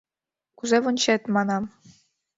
[0.57, 1.63] —Кузе вончет?— манам.